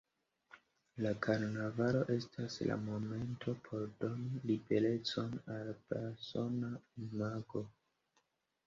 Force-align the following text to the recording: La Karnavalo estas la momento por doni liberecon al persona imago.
La 1.05 1.11
Karnavalo 1.25 2.01
estas 2.15 2.57
la 2.69 2.77
momento 2.87 3.55
por 3.69 3.85
doni 4.01 4.43
liberecon 4.53 5.39
al 5.59 5.71
persona 5.93 6.75
imago. 7.07 7.67